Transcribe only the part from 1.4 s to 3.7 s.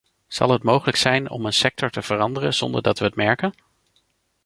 een sector te veranderen zonder dat we het merken?